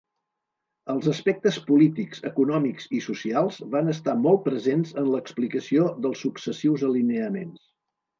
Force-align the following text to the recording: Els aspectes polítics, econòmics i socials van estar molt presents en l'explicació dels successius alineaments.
Els 0.91 1.07
aspectes 1.09 1.57
polítics, 1.65 2.23
econòmics 2.29 2.87
i 2.99 3.01
socials 3.07 3.59
van 3.75 3.91
estar 3.93 4.15
molt 4.23 4.41
presents 4.47 4.95
en 5.03 5.11
l'explicació 5.17 5.85
dels 6.07 6.25
successius 6.29 6.87
alineaments. 6.89 7.61